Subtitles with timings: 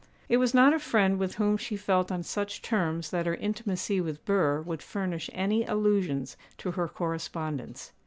[0.27, 4.01] It was not a friend with whom she felt on such terms that her intimacy
[4.01, 7.91] with Burr would furnish any allusions to her correspondence.